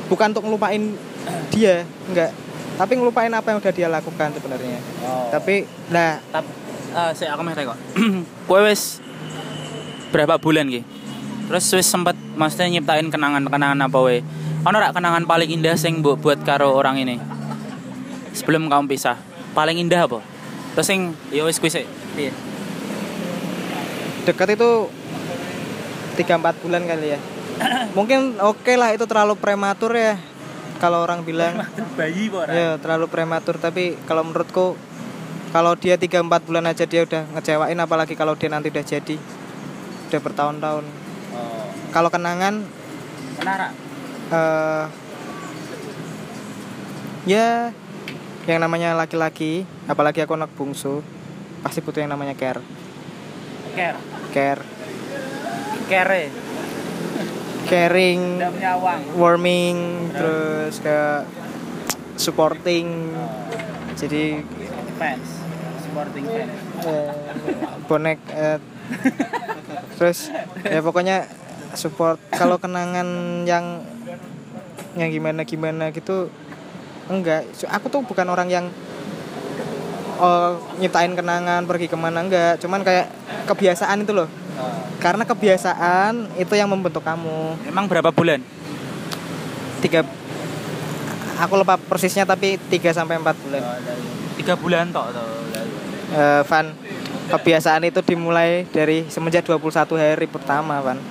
Bukan 0.09 0.33
untuk 0.33 0.49
ngelupain 0.49 0.97
dia 1.53 1.85
enggak 2.09 2.33
tapi 2.81 2.97
ngelupain 2.97 3.29
apa 3.29 3.53
yang 3.53 3.61
udah 3.61 3.73
dia 3.73 3.87
lakukan 3.93 4.33
sebenarnya 4.33 4.81
Oh. 5.05 5.29
tapi 5.29 5.69
nah 5.93 6.17
Tap, 6.33 6.45
eh 6.97 7.11
saya 7.13 7.37
aku 7.37 7.45
kok. 7.45 7.77
Kowe 8.49 8.61
wis 8.65 8.97
berapa 10.09 10.41
bulan 10.41 10.65
ki? 10.65 10.81
Terus 11.45 11.65
wis 11.77 11.85
sempet 11.85 12.17
maksudnya 12.33 12.81
nyiptain 12.81 13.05
kenangan-kenangan 13.13 13.85
apa 13.85 13.97
we? 14.01 14.25
Ono 14.65 14.77
rak 14.77 14.97
kenangan 14.97 15.29
paling 15.29 15.49
indah 15.53 15.77
sing 15.77 16.01
mbok 16.01 16.21
buat 16.21 16.39
karo 16.41 16.73
orang 16.73 16.97
ini? 17.01 17.21
Sebelum 18.33 18.65
kamu 18.71 18.89
pisah. 18.89 19.17
Paling 19.51 19.77
indah 19.77 20.07
apa? 20.07 20.23
Terus 20.77 20.87
sing 20.87 21.11
ya 21.29 21.43
wis 21.43 21.59
kuwi 21.59 21.69
dekat 24.21 24.53
itu 24.53 24.69
3-4 26.17 26.61
bulan 26.61 26.83
kali 26.85 27.17
ya 27.17 27.19
mungkin 27.97 28.37
oke 28.37 28.73
lah 28.77 28.93
itu 28.93 29.05
terlalu 29.09 29.33
prematur 29.37 29.97
ya 29.97 30.17
kalau 30.81 31.05
orang 31.05 31.21
bilang 31.21 31.61
bayi 31.93 32.25
apa 32.27 32.49
ya 32.49 32.69
terlalu 32.81 33.05
prematur 33.05 33.61
tapi 33.61 33.93
kalau 34.03 34.25
menurutku 34.25 34.73
kalau 35.53 35.77
dia 35.77 35.95
3-4 35.95 36.25
bulan 36.41 36.65
aja 36.65 36.89
dia 36.89 37.05
udah 37.05 37.29
ngecewain 37.37 37.77
apalagi 37.77 38.17
kalau 38.17 38.33
dia 38.33 38.49
nanti 38.49 38.73
udah 38.73 38.81
jadi 38.81 39.15
udah 40.09 40.19
bertahun-tahun 40.19 40.85
Oh. 41.31 41.63
kalau 41.95 42.11
kenangan 42.11 42.67
Kenara. 43.39 43.71
eh 44.35 44.85
ya 47.23 47.71
yang 48.43 48.59
namanya 48.59 48.91
laki-laki 48.91 49.63
apalagi 49.87 50.19
aku 50.19 50.35
anak 50.35 50.51
bungsu 50.51 50.99
pasti 51.61 51.79
butuh 51.79 52.03
yang 52.03 52.11
namanya 52.11 52.35
care 52.35 52.59
Care. 53.71 53.95
care 54.35 54.61
Care. 55.87 56.40
Caring 57.71 58.43
warming 59.15 60.11
terus 60.11 60.83
ke 60.83 61.23
supporting. 62.19 63.15
Jadi 63.95 64.43
Fans. 64.99 65.29
Supporting 65.79 66.25
fans. 66.27 66.53
eh, 66.83 67.11
bonek 67.87 68.19
eh, 68.35 68.59
terus 69.95 70.27
ya 70.67 70.83
pokoknya 70.83 71.31
support. 71.79 72.19
Kalau 72.35 72.59
kenangan 72.59 73.07
yang 73.47 73.87
yang 74.99 75.07
gimana 75.07 75.47
gimana 75.47 75.95
gitu 75.95 76.27
enggak. 77.07 77.47
Aku 77.71 77.87
tuh 77.87 78.03
bukan 78.03 78.27
orang 78.27 78.51
yang 78.51 78.65
oh, 80.19 80.59
nyiptain 80.83 81.15
kenangan 81.15 81.63
pergi 81.63 81.87
ke 81.87 81.95
mana 81.95 82.19
enggak. 82.19 82.59
Cuman 82.59 82.83
kayak 82.83 83.07
kebiasaan 83.47 84.03
itu 84.03 84.11
loh 84.11 84.40
karena 85.01 85.23
kebiasaan 85.25 86.37
itu 86.37 86.53
yang 86.53 86.69
membentuk 86.69 87.01
kamu. 87.01 87.57
Emang 87.67 87.85
berapa 87.89 88.11
bulan? 88.13 88.41
tiga 89.81 90.05
aku 91.41 91.53
lupa 91.57 91.73
persisnya 91.73 92.21
tapi 92.21 92.61
3 92.69 92.93
sampai 92.93 93.17
4 93.17 93.33
bulan. 93.41 93.61
Tiga 94.37 94.53
bulan 94.53 94.93
tok 94.93 95.09
toh. 95.09 95.25
Eh, 96.11 96.41
Van 96.45 96.65
kebiasaan 97.33 97.81
itu 97.87 98.03
dimulai 98.05 98.67
dari 98.69 99.07
semenjak 99.09 99.41
21 99.47 99.97
hari 99.97 100.27
pertama 100.29 100.77
Van. 100.85 101.01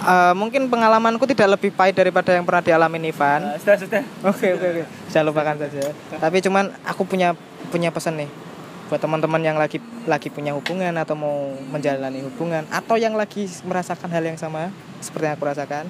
Eh, 0.00 0.34
mungkin 0.36 0.68
pengalamanku 0.68 1.24
tidak 1.24 1.56
lebih 1.56 1.72
pahit 1.72 1.96
daripada 1.96 2.36
yang 2.36 2.44
pernah 2.44 2.64
dialami 2.64 3.00
Ivan 3.08 3.56
Sudah, 3.60 3.76
sudah. 3.80 4.02
oke 4.28 4.46
oke 4.60 4.66
oke. 4.76 4.82
Saya 5.08 5.24
lupakan 5.24 5.56
saja. 5.56 5.92
Tapi 6.20 6.44
cuman 6.44 6.72
aku 6.84 7.08
punya 7.08 7.32
punya 7.72 7.88
pesan 7.88 8.20
nih 8.20 8.49
buat 8.90 8.98
teman-teman 8.98 9.38
yang 9.38 9.54
lagi 9.54 9.78
lagi 10.10 10.34
punya 10.34 10.50
hubungan 10.50 10.90
atau 10.98 11.14
mau 11.14 11.54
menjalani 11.70 12.26
hubungan 12.26 12.66
atau 12.74 12.98
yang 12.98 13.14
lagi 13.14 13.46
merasakan 13.62 14.10
hal 14.10 14.26
yang 14.26 14.34
sama 14.34 14.74
seperti 14.98 15.30
yang 15.30 15.34
aku 15.38 15.46
rasakan 15.46 15.86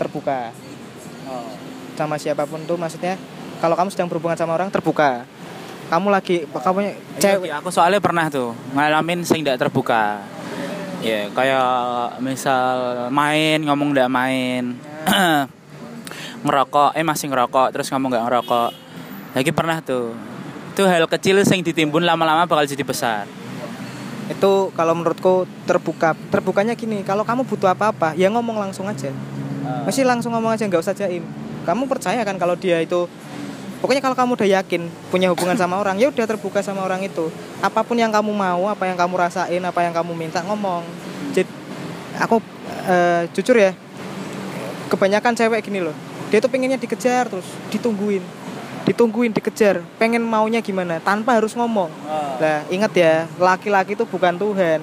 terbuka 0.00 0.56
Oh. 1.26 1.42
sama 1.98 2.22
siapa 2.22 2.46
pun 2.46 2.62
tuh 2.70 2.78
maksudnya 2.78 3.18
kalau 3.58 3.74
kamu 3.74 3.90
sedang 3.90 4.06
berhubungan 4.06 4.38
sama 4.38 4.54
orang 4.54 4.70
terbuka 4.70 5.26
kamu 5.86 6.06
lagi 6.10 6.46
kamu 6.46 6.94
cewek 7.18 7.46
Cewek 7.46 7.52
aku 7.54 7.68
soalnya 7.70 8.02
pernah 8.02 8.26
tuh 8.26 8.54
ngalamin 8.74 9.22
sing 9.22 9.46
tidak 9.46 9.66
terbuka. 9.66 10.18
Ya, 11.04 11.30
kayak 11.30 12.18
misal 12.18 13.06
main 13.14 13.62
ngomong 13.62 13.94
nggak 13.94 14.10
main. 14.10 14.74
ngerokok, 16.46 16.98
eh 16.98 17.06
masih 17.06 17.30
ngerokok 17.30 17.70
terus 17.70 17.86
ngomong 17.94 18.10
nggak 18.10 18.24
ngerokok. 18.26 18.70
Lagi 19.38 19.50
pernah 19.54 19.78
tuh. 19.84 20.16
Itu 20.76 20.84
hal 20.84 21.08
kecil 21.08 21.40
sing 21.48 21.64
ditimbun 21.64 22.04
lama-lama 22.04 22.44
bakal 22.44 22.68
jadi 22.68 22.84
besar. 22.84 23.24
itu 24.26 24.74
kalau 24.76 24.92
menurutku 24.92 25.48
terbuka. 25.64 26.12
Terbukanya 26.28 26.76
gini 26.76 27.00
kalau 27.00 27.24
kamu 27.24 27.48
butuh 27.48 27.72
apa-apa 27.72 28.12
ya 28.12 28.28
ngomong 28.28 28.60
langsung 28.60 28.84
aja. 28.84 29.08
Masih 29.88 30.04
langsung 30.04 30.36
ngomong 30.36 30.52
aja 30.52 30.68
nggak 30.68 30.84
usah 30.84 30.92
jaim 30.92 31.24
kamu 31.66 31.90
percaya 31.90 32.22
kan 32.22 32.38
kalau 32.38 32.54
dia 32.54 32.78
itu 32.78 33.10
pokoknya 33.82 33.98
kalau 33.98 34.14
kamu 34.14 34.38
udah 34.38 34.48
yakin 34.62 34.86
punya 35.10 35.34
hubungan 35.34 35.58
sama 35.58 35.82
orang 35.82 35.98
ya 35.98 36.12
udah 36.12 36.28
terbuka 36.28 36.62
sama 36.62 36.86
orang 36.86 37.02
itu. 37.02 37.32
Apa 37.58 37.82
pun 37.82 37.98
yang 37.98 38.14
kamu 38.14 38.30
mau 38.30 38.70
apa 38.70 38.86
yang 38.86 38.94
kamu 39.00 39.16
rasain 39.18 39.64
apa 39.64 39.80
yang 39.80 39.96
kamu 39.96 40.12
minta 40.14 40.44
ngomong. 40.46 40.86
Jadi 41.34 41.50
aku 42.20 42.38
eh, 42.86 43.26
jujur 43.34 43.58
ya 43.58 43.74
kebanyakan 44.92 45.34
cewek 45.34 45.66
gini 45.66 45.82
loh. 45.82 45.96
Dia 46.28 46.38
tuh 46.38 46.52
pengennya 46.52 46.78
dikejar 46.78 47.26
terus 47.26 47.48
ditungguin 47.74 48.45
ditungguin 48.86 49.34
dikejar. 49.34 49.82
Pengen 49.98 50.22
maunya 50.22 50.62
gimana? 50.62 51.02
Tanpa 51.02 51.34
harus 51.34 51.52
ngomong. 51.58 51.90
Lah 52.38 52.62
ingat 52.70 52.94
ya 52.94 53.26
laki-laki 53.36 53.98
itu 53.98 54.06
bukan 54.06 54.38
Tuhan. 54.38 54.80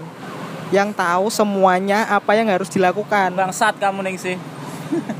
Yang 0.69 0.89
tahu 0.99 1.25
semuanya 1.31 2.05
apa 2.11 2.35
yang 2.35 2.51
harus 2.51 2.67
dilakukan. 2.67 3.31
Bangsat 3.33 3.79
kamu 3.79 4.03
neng 4.03 4.19
sih. 4.19 4.35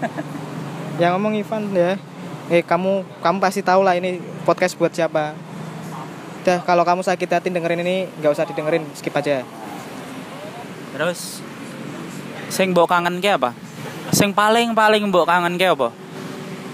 Yang 1.02 1.12
ngomong 1.18 1.34
Ivan 1.40 1.63
ya. 1.74 1.98
Eh 2.52 2.62
kamu 2.62 3.08
kamu 3.24 3.38
pasti 3.40 3.63
tahu 3.63 3.82
lah 3.82 3.96
ini 3.98 4.20
podcast 4.44 4.75
buat 4.78 4.92
siapa. 4.94 5.34
Dah 6.44 6.60
kalau 6.68 6.84
kamu 6.84 7.02
sakit 7.02 7.30
hati 7.32 7.48
dengerin 7.50 7.82
ini 7.82 8.12
nggak 8.20 8.34
usah 8.36 8.46
didengerin. 8.46 8.84
Skip 8.94 9.16
aja. 9.16 9.48
Terus 10.94 11.42
sing 12.52 12.75
mbok 12.75 12.92
kangen 12.92 13.18
ke 13.24 13.34
apa? 13.34 13.56
Sing 14.13 14.36
paling 14.36 14.75
paling 14.78 15.10
mbok 15.10 15.25
kangen 15.25 15.58
ke 15.58 15.66
apa? 15.72 15.90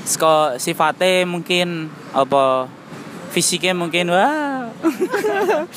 Seko 0.04 0.58
sifatnya 0.58 1.28
mungkin 1.28 1.92
apa 2.14 2.68
fisiknya 3.30 3.78
mungkin 3.78 4.10
wah. 4.14 4.70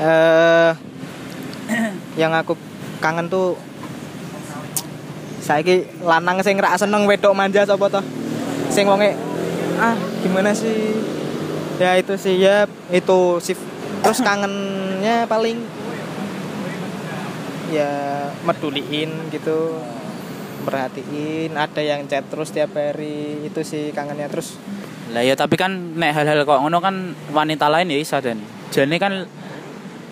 Eh 0.00 0.72
yang 2.16 2.32
aku 2.32 2.56
kangen 2.98 3.28
tuh 3.30 3.54
saiki 5.40 5.86
lanang 6.04 6.40
sing 6.44 6.56
rak 6.56 6.78
seneng 6.78 7.04
wedok 7.04 7.36
manja 7.36 7.64
sapa 7.64 7.86
toh? 7.88 8.04
Sing 8.72 8.88
wonge 8.88 9.12
ah 9.76 9.96
gimana 10.24 10.56
sih? 10.56 10.96
Ya 11.80 11.96
itu 11.96 12.16
sih 12.16 12.36
ya 12.40 12.68
itu 12.92 13.40
sih 13.40 13.56
terus 14.04 14.20
kangennya 14.26 15.28
paling 15.28 15.64
ya 17.70 17.90
meduliin 18.44 19.30
gitu 19.32 19.80
perhatiin 20.64 21.56
ada 21.56 21.80
yang 21.80 22.04
chat 22.04 22.26
terus 22.28 22.52
tiap 22.52 22.76
hari 22.76 23.48
itu 23.48 23.60
sih 23.64 23.92
kangennya. 23.96 24.28
Terus 24.28 24.56
lah 25.10 25.22
ya 25.26 25.34
tapi 25.34 25.58
kan 25.58 25.98
nek 25.98 26.14
hal-hal 26.14 26.46
kok 26.46 26.60
ngono 26.62 26.78
kan 26.78 27.14
wanita 27.34 27.66
lain 27.66 27.90
ya 27.90 27.98
isa 27.98 28.22
dan 28.22 28.38
jadi 28.70 28.96
kan 29.02 29.26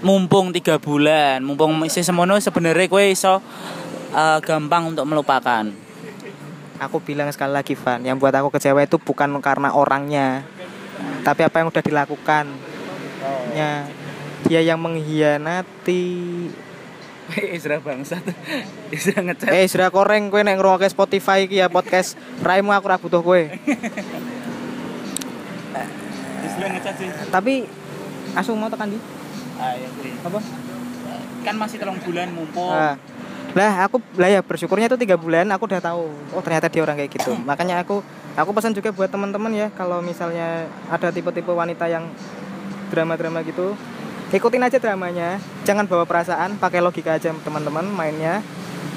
mumpung 0.02 0.50
tiga 0.54 0.78
bulan 0.78 1.42
mumpung 1.42 1.78
isi 1.86 2.02
semono 2.02 2.38
sebenarnya 2.38 2.90
kue 2.90 3.14
iso 3.14 3.42
uh, 4.12 4.38
gampang 4.40 4.94
untuk 4.94 5.04
melupakan. 5.04 5.66
Aku 6.78 7.02
bilang 7.02 7.26
sekali 7.34 7.58
lagi 7.58 7.74
Van 7.74 8.06
yang 8.06 8.22
buat 8.22 8.30
aku 8.30 8.54
kecewa 8.54 8.86
itu 8.86 9.02
bukan 9.02 9.34
karena 9.42 9.74
orangnya 9.74 10.46
tapi 11.26 11.42
apa 11.42 11.58
yang 11.58 11.68
udah 11.74 11.82
dilakukan. 11.82 12.46
Ya 13.54 13.90
dia 14.46 14.60
yang 14.62 14.78
mengkhianati. 14.78 16.06
Isra 17.58 17.82
bangsat. 17.82 18.22
Isra 18.94 19.20
ngechat. 19.26 19.50
Eh 19.50 19.66
sudah 19.66 19.90
koreng 19.90 20.30
kue 20.30 20.46
nek 20.46 20.54
ngrungokke 20.54 20.86
Spotify 20.86 21.50
iki 21.50 21.58
ya 21.58 21.66
podcast 21.66 22.14
raimu 22.46 22.70
aku 22.70 22.86
ora 22.86 22.96
butuh 23.02 23.20
kue 23.26 23.50
Isra 23.50 24.37
tapi 27.28 27.66
asu 28.34 28.54
mau 28.54 28.70
tekan 28.70 28.88
di? 28.92 28.98
Ayo 29.58 29.88
apa? 30.22 30.38
Kan 31.42 31.54
masih 31.58 31.76
telung 31.80 31.98
bulan 32.02 32.28
mumpung. 32.32 32.72
Ah. 32.74 32.96
lah 33.56 33.88
aku 33.88 33.98
lah 34.20 34.28
ya 34.28 34.44
bersyukurnya 34.44 34.92
itu 34.92 35.00
tiga 35.00 35.16
bulan 35.16 35.48
aku 35.50 35.66
udah 35.66 35.80
tahu. 35.80 36.12
Oh 36.36 36.42
ternyata 36.44 36.68
dia 36.68 36.84
orang 36.84 37.00
kayak 37.00 37.10
gitu. 37.16 37.32
Makanya 37.48 37.80
aku 37.82 38.04
aku 38.36 38.50
pesan 38.52 38.76
juga 38.76 38.92
buat 38.92 39.08
teman-teman 39.08 39.50
ya 39.56 39.66
kalau 39.72 40.04
misalnya 40.04 40.68
ada 40.92 41.08
tipe-tipe 41.08 41.48
wanita 41.48 41.88
yang 41.88 42.06
drama-drama 42.92 43.40
gitu 43.44 43.74
ikutin 44.28 44.60
aja 44.60 44.76
dramanya. 44.76 45.40
Jangan 45.64 45.88
bawa 45.88 46.04
perasaan 46.04 46.60
pakai 46.60 46.84
logika 46.84 47.16
aja 47.16 47.32
teman-teman 47.32 47.88
mainnya 47.88 48.44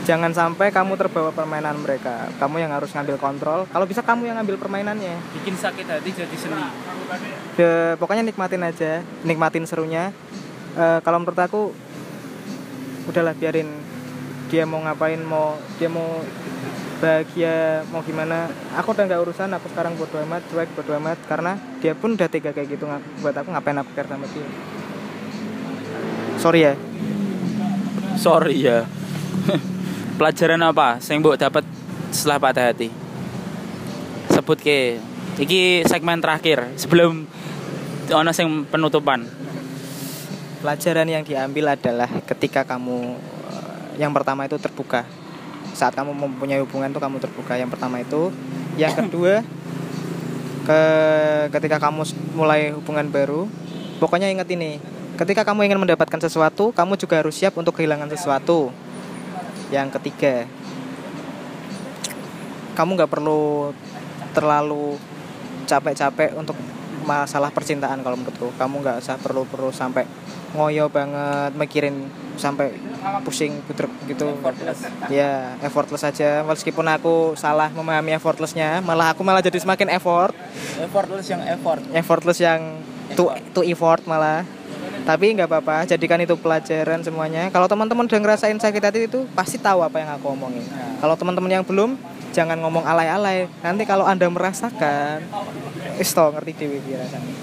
jangan 0.03 0.31
sampai 0.33 0.73
kamu 0.73 0.97
terbawa 0.97 1.29
permainan 1.29 1.77
mereka. 1.79 2.29
Kamu 2.41 2.57
yang 2.57 2.71
harus 2.73 2.89
ngambil 2.93 3.17
kontrol. 3.21 3.59
Kalau 3.69 3.85
bisa 3.85 4.01
kamu 4.01 4.29
yang 4.31 4.37
ngambil 4.41 4.57
permainannya. 4.57 5.17
Bikin 5.41 5.55
sakit 5.57 5.85
hati 5.85 6.09
jadi 6.11 6.35
seni. 6.35 6.61
Ya, 7.59 7.95
pokoknya 7.97 8.25
nikmatin 8.25 8.65
aja. 8.65 9.05
Nikmatin 9.25 9.65
serunya. 9.69 10.09
Eh, 10.77 10.99
kalau 11.05 11.21
menurut 11.21 11.39
aku 11.39 11.61
udahlah 13.09 13.37
biarin. 13.37 13.69
Dia 14.51 14.67
mau 14.67 14.83
ngapain 14.83 15.21
mau 15.23 15.55
dia 15.79 15.87
mau 15.87 16.19
bahagia 16.99 17.87
mau 17.89 18.03
gimana. 18.03 18.51
Aku 18.75 18.91
udah 18.91 19.07
nggak 19.07 19.21
urusan 19.23 19.47
aku 19.55 19.71
sekarang 19.71 19.95
bodo 19.95 20.19
amat 20.27 20.43
cuek 20.51 20.69
bodo 20.75 20.91
amat. 20.99 21.17
Karena 21.29 21.55
dia 21.79 21.95
pun 21.95 22.19
udah 22.19 22.27
tega 22.27 22.51
kayak 22.51 22.75
gitu. 22.75 22.83
Buat 23.23 23.35
aku 23.41 23.49
ngapain 23.55 23.79
aku 23.79 23.91
care 23.95 24.11
sama 24.11 24.27
dia? 24.27 24.47
Sorry 26.41 26.61
ya. 26.67 26.73
Sorry 28.21 28.61
ya 28.61 28.85
pelajaran 30.21 30.61
apa 30.61 31.01
sing 31.01 31.17
mbok 31.17 31.33
dapat 31.33 31.65
setelah 32.13 32.37
patah 32.37 32.69
hati? 32.69 32.93
Sebut 34.29 34.61
ke. 34.61 35.01
Iki 35.41 35.89
segmen 35.89 36.21
terakhir 36.21 36.77
sebelum 36.77 37.25
ono 38.13 38.29
sing 38.29 38.69
penutupan. 38.69 39.25
Pelajaran 40.61 41.09
yang 41.09 41.25
diambil 41.25 41.73
adalah 41.73 42.05
ketika 42.29 42.61
kamu 42.61 43.17
eh, 43.49 43.97
yang 43.97 44.13
pertama 44.13 44.45
itu 44.45 44.61
terbuka. 44.61 45.09
Saat 45.73 45.97
kamu 45.97 46.13
mempunyai 46.13 46.61
hubungan 46.61 46.93
tuh 46.93 47.01
kamu 47.01 47.17
terbuka 47.17 47.57
yang 47.57 47.73
pertama 47.73 47.97
itu. 48.05 48.29
Yang 48.77 49.01
kedua 49.01 49.41
ke 50.69 50.81
ketika 51.49 51.81
kamu 51.81 52.05
mulai 52.37 52.69
hubungan 52.69 53.09
baru 53.09 53.49
pokoknya 53.97 54.29
ingat 54.29 54.45
ini. 54.53 54.77
Ketika 55.17 55.41
kamu 55.41 55.65
ingin 55.65 55.81
mendapatkan 55.81 56.21
sesuatu 56.21 56.69
kamu 56.69 56.93
juga 57.01 57.25
harus 57.25 57.33
siap 57.33 57.57
untuk 57.57 57.73
kehilangan 57.73 58.13
sesuatu 58.13 58.69
yang 59.71 59.87
ketiga 59.89 60.45
kamu 62.75 62.99
nggak 62.99 63.11
perlu 63.11 63.71
terlalu 64.31 64.95
capek-capek 65.67 66.35
untuk 66.35 66.55
masalah 67.03 67.49
percintaan 67.49 68.05
kalau 68.05 68.17
menurutku. 68.17 68.53
Kamu 68.55 68.81
nggak 68.81 68.97
usah 69.01 69.17
perlu 69.17 69.43
perlu 69.49 69.73
sampai 69.73 70.05
ngoyo 70.51 70.91
banget 70.91 71.55
mikirin 71.55 72.11
sampai 72.35 72.75
pusing 73.23 73.59
putrek 73.65 73.91
gitu. 74.07 74.37
Ya 75.09 75.57
effortless 75.63 76.05
aja. 76.05 76.45
Meskipun 76.45 76.85
aku 76.87 77.33
salah 77.35 77.71
memahami 77.73 78.15
effortlessnya 78.15 78.79
malah 78.83 79.13
aku 79.15 79.25
malah 79.25 79.41
jadi 79.43 79.57
semakin 79.57 79.91
effort. 79.91 80.35
Effortless 80.79 81.27
yang 81.27 81.41
effort. 81.45 81.81
Effortless 81.91 82.39
yang 82.39 82.61
to 83.17 83.27
to 83.51 83.61
effort 83.67 84.03
malah 84.07 84.47
tapi 85.01 85.33
nggak 85.33 85.49
apa-apa 85.49 85.89
jadikan 85.89 86.21
itu 86.21 86.37
pelajaran 86.37 87.01
semuanya. 87.01 87.49
Kalau 87.49 87.65
teman-teman 87.65 88.05
udah 88.05 88.19
ngerasain 88.21 88.57
sakit 88.57 88.81
hati 88.81 88.99
itu 89.09 89.25
pasti 89.33 89.57
tahu 89.57 89.81
apa 89.81 90.01
yang 90.01 90.09
aku 90.13 90.33
omongin. 90.33 90.65
Kalau 91.01 91.17
teman-teman 91.17 91.61
yang 91.61 91.65
belum 91.65 91.97
jangan 92.31 92.57
ngomong 92.61 92.85
alay-alay. 92.85 93.49
Nanti 93.65 93.83
kalau 93.89 94.05
anda 94.05 94.29
merasakan 94.29 95.25
wis 95.97 96.13
to 96.13 96.21
ngerti 96.21 96.53
dewi 96.57 96.93
rasanya. 96.93 97.33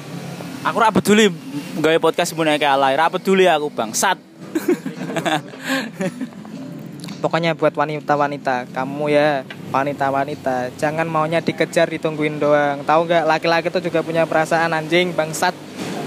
Aku 0.67 0.83
ra 0.83 0.91
peduli 0.91 1.31
gawe 1.79 1.99
podcast 2.03 2.35
bunyi 2.35 2.59
kayak 2.59 2.75
alay. 2.79 2.95
Ra 2.99 3.11
peduli 3.11 3.47
aku 3.47 3.71
bangsat 3.71 4.19
pokoknya 7.23 7.59
buat 7.59 7.75
wanita-wanita 7.75 8.71
kamu 8.71 9.05
ya 9.11 9.43
wanita-wanita. 9.75 10.71
Jangan 10.79 11.11
maunya 11.11 11.43
dikejar 11.43 11.91
ditungguin 11.91 12.41
doang. 12.41 12.87
Tahu 12.87 13.01
nggak 13.05 13.25
laki-laki 13.27 13.69
itu 13.69 13.91
juga 13.91 14.01
punya 14.07 14.25
perasaan 14.25 14.73
anjing 14.73 15.13
bangsat. 15.13 15.53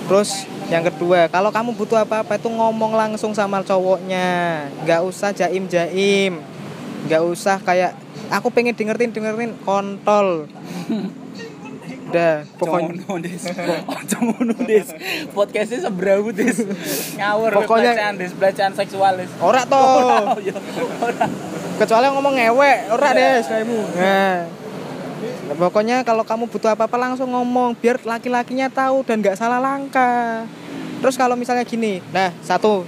Terus 0.08 0.48
yang 0.71 0.88
kedua 0.88 1.27
kalau 1.27 1.51
kamu 1.51 1.75
butuh 1.75 1.99
apa-apa 1.99 2.39
itu 2.39 2.47
ngomong 2.47 2.95
langsung 2.95 3.36
sama 3.36 3.60
cowoknya. 3.60 4.65
Nggak 4.81 5.01
usah 5.03 5.29
jaim 5.29 5.67
jaim 5.67 6.39
nggak 7.01 7.21
usah 7.25 7.57
kayak 7.57 7.97
aku 8.29 8.53
pengen 8.53 8.77
dengerin 8.77 9.10
dengerin 9.10 9.51
kontol. 9.62 10.45
Udah 12.12 12.43
pokoknya. 12.55 12.93
Des 13.19 13.41
des 14.67 14.88
podcastnya 15.36 15.79
seberapa 15.81 16.29
des? 16.29 16.62
Ngawur 17.17 17.49
Pokoknya- 17.51 17.95
pelecehan 17.95 18.15
des. 18.15 18.31
Pelecehan 18.31 18.73
seksual 18.75 19.17
des. 19.17 19.31
Ora 19.39 19.63
Oh, 19.71 20.38
iya. 20.38 20.53
Kecuali 21.79 22.05
ngomong 22.12 22.34
ngewek. 22.38 22.77
Ora 22.93 23.07
deh 23.12 23.41
kayakmu 23.41 23.79
nah. 23.97 24.38
Pokoknya 25.51 26.07
kalau 26.07 26.23
kamu 26.23 26.47
butuh 26.47 26.71
apa-apa 26.71 26.95
langsung 26.95 27.34
ngomong 27.34 27.75
biar 27.75 27.99
laki-lakinya 28.01 28.71
tahu 28.71 29.03
dan 29.03 29.19
nggak 29.19 29.36
salah 29.36 29.60
langkah 29.60 30.47
terus 31.02 31.18
kalau 31.18 31.34
misalnya 31.34 31.66
gini 31.66 32.00
nah 32.14 32.30
satu 32.46 32.86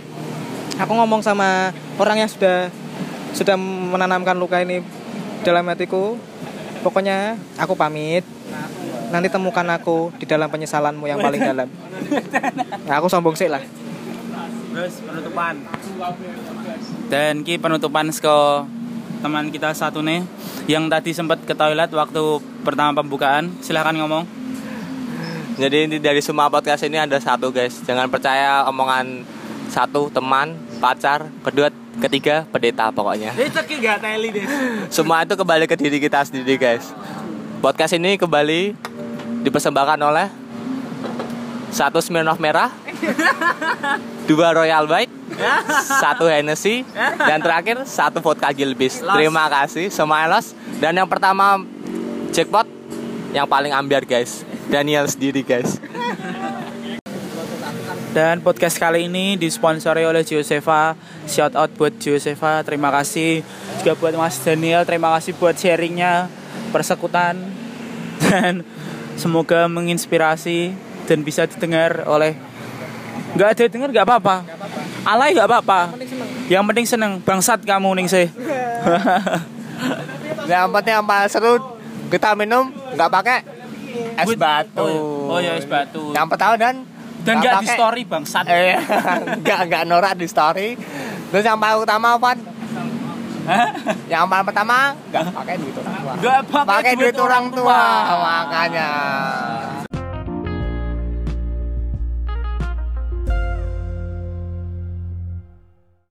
aku 0.78 0.92
ngomong 0.94 1.26
sama 1.26 1.74
orang 1.98 2.24
yang 2.24 2.30
sudah 2.30 2.70
sudah 3.34 3.58
menanamkan 3.58 4.38
luka 4.38 4.62
ini 4.62 4.86
dalam 5.44 5.66
hatiku 5.68 6.16
pokoknya 6.84 7.40
aku 7.56 7.74
pamit. 7.80 8.28
Nanti 9.10 9.30
temukan 9.32 9.64
aku 9.72 10.12
di 10.20 10.26
dalam 10.28 10.52
penyesalanmu 10.52 11.06
yang 11.08 11.22
paling 11.22 11.42
dalam. 11.42 11.70
Nah, 12.84 13.00
aku 13.00 13.08
sombong 13.08 13.38
sih 13.38 13.48
lah. 13.48 13.64
Terus 14.74 14.94
penutupan. 15.06 15.56
Dan 17.08 17.46
ki 17.46 17.62
penutupan 17.62 18.10
ke 18.10 18.38
teman 19.24 19.54
kita 19.54 19.72
satu 19.72 20.04
nih 20.04 20.26
yang 20.68 20.92
tadi 20.92 21.16
sempat 21.16 21.40
ke 21.46 21.54
toilet 21.54 21.94
waktu 21.94 22.42
pertama 22.66 22.92
pembukaan. 22.98 23.54
Silahkan 23.62 23.94
ngomong 23.96 24.26
Jadi 25.54 25.86
inti 25.86 25.98
dari 26.02 26.18
semua 26.18 26.50
podcast 26.50 26.82
ini 26.82 26.98
ada 26.98 27.14
satu 27.22 27.54
guys, 27.54 27.78
jangan 27.86 28.10
percaya 28.10 28.66
omongan 28.66 29.22
satu 29.70 30.10
teman 30.10 30.58
pacar, 30.82 31.30
kedua, 31.46 31.70
ketiga 32.02 32.50
pendeta 32.50 32.90
pokoknya. 32.90 33.38
Semua 34.90 35.22
itu 35.22 35.38
kembali 35.38 35.70
ke 35.70 35.78
diri 35.78 36.02
kita 36.02 36.26
sendiri 36.26 36.58
guys. 36.58 36.90
Podcast 37.62 37.94
ini 37.94 38.18
kembali 38.18 38.74
dipersembahkan 39.46 40.00
oleh 40.02 40.28
satu 41.70 42.02
Smirnoff 42.02 42.42
merah, 42.42 42.74
dua 44.30 44.58
Royal 44.58 44.90
White, 44.90 45.14
satu 46.02 46.26
Hennessy, 46.34 46.82
dan 47.30 47.46
terakhir 47.46 47.86
satu 47.86 48.26
vodka 48.26 48.50
Gilbis. 48.50 49.06
Terima 49.06 49.46
kasih 49.54 49.94
semua 49.94 50.26
los. 50.26 50.58
Dan 50.82 50.98
yang 50.98 51.06
pertama 51.06 51.62
jackpot 52.34 52.66
yang 53.34 53.46
paling 53.46 53.74
ambiar 53.74 54.06
guys, 54.06 54.46
Daniel 54.74 55.06
sendiri 55.06 55.46
guys. 55.46 55.78
Dan 58.10 58.42
podcast 58.42 58.82
kali 58.82 59.06
ini 59.06 59.38
disponsori 59.38 60.02
oleh 60.02 60.26
Josefa. 60.26 60.98
Shout 61.30 61.54
out 61.54 61.70
buat 61.78 61.94
Josefa, 62.02 62.66
terima 62.66 62.90
kasih. 62.90 63.46
Juga 63.86 63.94
buat 63.94 64.18
Mas 64.18 64.42
Daniel, 64.42 64.82
terima 64.82 65.14
kasih 65.14 65.38
buat 65.38 65.54
sharingnya, 65.54 66.26
persekutan. 66.74 67.38
Dan 68.26 68.66
semoga 69.14 69.70
menginspirasi 69.70 70.74
dan 71.04 71.22
bisa 71.22 71.44
didengar 71.46 72.08
oleh 72.08 72.34
nggak 73.36 73.50
ada 73.54 73.64
dengar 73.68 73.90
nggak 73.92 74.08
apa-apa. 74.08 74.36
Alay 75.04 75.36
nggak 75.36 75.50
apa-apa. 75.52 75.80
Yang 76.48 76.64
penting 76.72 76.86
seneng. 76.88 77.12
Bangsat 77.22 77.62
kamu 77.62 77.94
ning 78.00 78.08
sih. 78.08 78.32
Yang 80.48 80.68
penting 80.72 80.96
paling 81.04 81.30
seru 81.30 81.54
kita 82.08 82.34
minum 82.40 82.72
nggak 82.96 83.12
pakai 83.12 83.40
es 84.18 84.30
batu. 84.36 84.82
Oh, 84.82 84.90
iya. 84.90 85.02
Oh, 85.30 85.40
iya, 85.40 85.52
es 85.58 85.68
batu. 85.68 86.14
Yang 86.14 86.28
pertama 86.30 86.54
dan 86.58 86.76
Dan 87.24 87.40
nggak 87.40 87.64
di 87.64 87.68
story 87.72 88.02
bangsat. 88.04 88.46
Eh, 88.52 88.76
nggak 89.44 89.60
nggak 89.72 89.84
norak 89.88 90.14
di 90.20 90.28
story. 90.28 90.76
Terus 91.32 91.44
yang 91.48 91.56
paling 91.56 91.80
utama 91.80 92.20
apa? 92.20 92.36
Yang 94.12 94.24
paling 94.28 94.48
pertama 94.48 94.78
nggak 95.08 95.24
pakai 95.32 95.56
duit 95.56 95.76
orang 95.80 95.96
tua. 95.96 96.14
Nggak 96.20 96.40
pakai 96.52 96.94
duit 97.00 97.00
duit 97.00 97.16
orang 97.16 97.46
orang 97.48 97.56
tua 97.56 97.80
tua. 97.80 98.16
makanya. 98.20 98.90